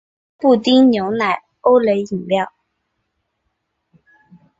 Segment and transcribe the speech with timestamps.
[0.37, 2.51] 布丁牛奶欧蕾饮料